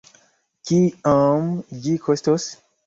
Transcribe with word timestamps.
Kiom 0.71 1.47
ĝi 1.87 1.97
kostos? 2.09 2.53